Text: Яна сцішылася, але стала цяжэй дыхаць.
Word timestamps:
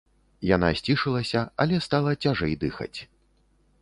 Яна 0.51 0.69
сцішылася, 0.79 1.43
але 1.65 1.81
стала 1.89 2.11
цяжэй 2.27 2.59
дыхаць. 2.65 2.95